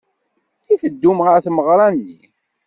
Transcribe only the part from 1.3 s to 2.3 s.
tmeɣra-nni?